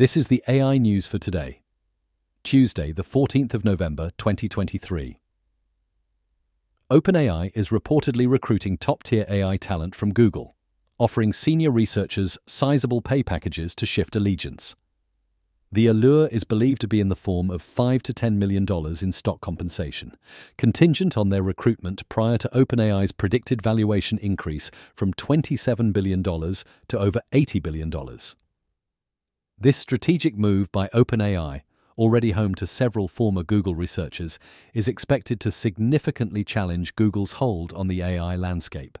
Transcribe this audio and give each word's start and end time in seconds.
This 0.00 0.16
is 0.16 0.28
the 0.28 0.42
AI 0.48 0.78
news 0.78 1.06
for 1.06 1.18
today, 1.18 1.60
Tuesday, 2.42 2.90
the 2.90 3.04
14th 3.04 3.52
of 3.52 3.66
November, 3.66 4.12
2023. 4.16 5.20
OpenAI 6.90 7.50
is 7.54 7.68
reportedly 7.68 8.26
recruiting 8.26 8.78
top 8.78 9.02
tier 9.02 9.26
AI 9.28 9.58
talent 9.58 9.94
from 9.94 10.14
Google, 10.14 10.56
offering 10.96 11.34
senior 11.34 11.70
researchers 11.70 12.38
sizable 12.46 13.02
pay 13.02 13.22
packages 13.22 13.74
to 13.74 13.84
shift 13.84 14.16
allegiance. 14.16 14.74
The 15.70 15.86
allure 15.86 16.28
is 16.28 16.44
believed 16.44 16.80
to 16.80 16.88
be 16.88 17.02
in 17.02 17.08
the 17.08 17.14
form 17.14 17.50
of 17.50 17.60
5 17.60 18.02
to 18.04 18.14
$10 18.14 18.36
million 18.36 18.66
in 19.02 19.12
stock 19.12 19.42
compensation, 19.42 20.16
contingent 20.56 21.18
on 21.18 21.28
their 21.28 21.42
recruitment 21.42 22.08
prior 22.08 22.38
to 22.38 22.48
OpenAI's 22.54 23.12
predicted 23.12 23.60
valuation 23.60 24.16
increase 24.16 24.70
from 24.94 25.12
$27 25.12 25.92
billion 25.92 26.22
to 26.22 26.98
over 26.98 27.20
$80 27.32 27.62
billion. 27.62 27.92
This 29.62 29.76
strategic 29.76 30.38
move 30.38 30.72
by 30.72 30.88
OpenAI, 30.94 31.60
already 31.98 32.30
home 32.30 32.54
to 32.54 32.66
several 32.66 33.08
former 33.08 33.42
Google 33.42 33.74
researchers, 33.74 34.38
is 34.72 34.88
expected 34.88 35.38
to 35.40 35.50
significantly 35.50 36.44
challenge 36.44 36.96
Google's 36.96 37.32
hold 37.32 37.74
on 37.74 37.86
the 37.86 38.00
AI 38.00 38.36
landscape. 38.36 38.96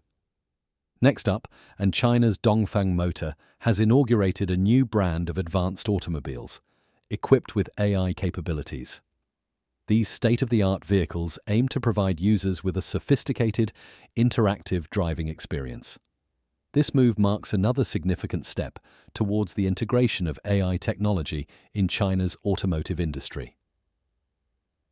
Next 1.00 1.30
up, 1.30 1.48
and 1.78 1.94
China's 1.94 2.36
Dongfeng 2.36 2.92
Motor 2.92 3.36
has 3.60 3.80
inaugurated 3.80 4.50
a 4.50 4.56
new 4.58 4.84
brand 4.84 5.30
of 5.30 5.38
advanced 5.38 5.88
automobiles, 5.88 6.60
equipped 7.08 7.54
with 7.54 7.70
AI 7.78 8.12
capabilities. 8.12 9.00
These 9.86 10.10
state 10.10 10.42
of 10.42 10.50
the 10.50 10.62
art 10.62 10.84
vehicles 10.84 11.38
aim 11.46 11.68
to 11.68 11.80
provide 11.80 12.20
users 12.20 12.62
with 12.62 12.76
a 12.76 12.82
sophisticated, 12.82 13.72
interactive 14.14 14.90
driving 14.90 15.28
experience. 15.28 15.98
This 16.72 16.94
move 16.94 17.18
marks 17.18 17.52
another 17.52 17.82
significant 17.82 18.46
step 18.46 18.78
towards 19.12 19.54
the 19.54 19.66
integration 19.66 20.28
of 20.28 20.38
AI 20.44 20.76
technology 20.76 21.48
in 21.74 21.88
China's 21.88 22.36
automotive 22.44 23.00
industry. 23.00 23.56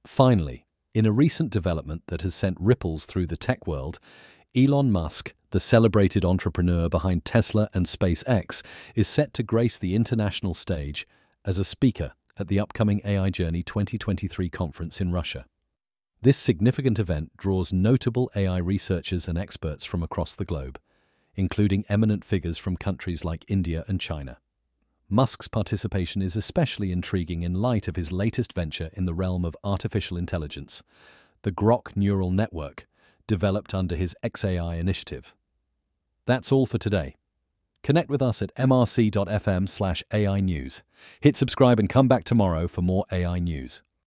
Finally, 0.04 0.66
in 0.92 1.06
a 1.06 1.12
recent 1.12 1.50
development 1.50 2.02
that 2.08 2.22
has 2.22 2.34
sent 2.34 2.56
ripples 2.58 3.06
through 3.06 3.28
the 3.28 3.36
tech 3.36 3.66
world, 3.66 4.00
Elon 4.56 4.90
Musk, 4.90 5.34
the 5.50 5.60
celebrated 5.60 6.24
entrepreneur 6.24 6.88
behind 6.88 7.24
Tesla 7.24 7.68
and 7.72 7.86
SpaceX, 7.86 8.64
is 8.96 9.06
set 9.06 9.32
to 9.34 9.44
grace 9.44 9.78
the 9.78 9.94
international 9.94 10.54
stage 10.54 11.06
as 11.44 11.58
a 11.58 11.64
speaker 11.64 12.12
at 12.38 12.48
the 12.48 12.58
upcoming 12.58 13.00
AI 13.04 13.30
Journey 13.30 13.62
2023 13.62 14.48
conference 14.48 15.00
in 15.00 15.12
Russia. 15.12 15.46
This 16.22 16.36
significant 16.36 16.98
event 16.98 17.36
draws 17.36 17.72
notable 17.72 18.28
AI 18.34 18.58
researchers 18.58 19.28
and 19.28 19.38
experts 19.38 19.84
from 19.84 20.02
across 20.02 20.34
the 20.34 20.44
globe, 20.44 20.80
including 21.39 21.84
eminent 21.89 22.25
figures 22.25 22.58
from 22.58 22.77
countries 22.77 23.25
like 23.25 23.44
India 23.48 23.84
and 23.86 24.00
China. 24.00 24.39
Musk's 25.08 25.47
participation 25.48 26.20
is 26.20 26.36
especially 26.36 26.91
intriguing 26.91 27.42
in 27.42 27.55
light 27.55 27.86
of 27.86 27.97
his 27.97 28.11
latest 28.11 28.53
venture 28.53 28.91
in 28.92 29.06
the 29.06 29.14
realm 29.14 29.44
of 29.44 29.56
artificial 29.62 30.19
intelligence, 30.19 30.83
the 31.42 31.53
Grok 31.53 31.97
neural 31.97 32.33
network, 32.33 32.86
developed 33.28 33.72
under 33.72 33.94
his 33.94 34.16
XAI 34.25 34.78
initiative. 34.78 35.33
That's 36.27 36.50
all 36.50 36.66
for 36.66 36.77
today. 36.77 37.14
Connect 37.84 38.11
with 38.11 38.20
us 38.20 38.42
at 38.42 38.55
mrc.fm 38.56 39.69
slash 39.69 40.03
AI 40.12 40.41
News. 40.41 40.83
Hit 41.20 41.36
subscribe 41.36 41.78
and 41.78 41.89
come 41.89 42.09
back 42.09 42.25
tomorrow 42.25 42.66
for 42.66 42.83
more 42.83 43.05
AI 43.12 43.39
news. 43.39 43.83